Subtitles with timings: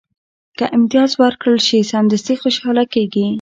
[0.57, 3.25] که امتیاز ورکړل شي، سمدستي خوشاله کېږي.